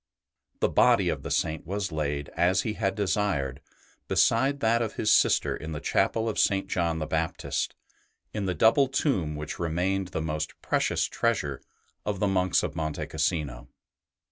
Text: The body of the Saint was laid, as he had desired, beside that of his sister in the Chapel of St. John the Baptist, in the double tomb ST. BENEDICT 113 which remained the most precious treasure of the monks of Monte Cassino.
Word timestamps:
The 0.61 0.67
body 0.67 1.09
of 1.09 1.21
the 1.21 1.29
Saint 1.29 1.67
was 1.67 1.91
laid, 1.91 2.29
as 2.29 2.63
he 2.63 2.73
had 2.73 2.95
desired, 2.95 3.61
beside 4.07 4.59
that 4.59 4.81
of 4.81 4.95
his 4.95 5.13
sister 5.13 5.55
in 5.55 5.73
the 5.73 5.79
Chapel 5.79 6.27
of 6.27 6.39
St. 6.39 6.67
John 6.67 6.97
the 6.97 7.05
Baptist, 7.05 7.75
in 8.33 8.47
the 8.47 8.55
double 8.55 8.87
tomb 8.87 9.35
ST. 9.35 9.35
BENEDICT 9.35 9.59
113 9.59 9.59
which 9.59 9.59
remained 9.59 10.07
the 10.07 10.27
most 10.33 10.59
precious 10.63 11.05
treasure 11.05 11.61
of 12.03 12.19
the 12.19 12.27
monks 12.27 12.63
of 12.63 12.75
Monte 12.75 13.05
Cassino. 13.05 13.67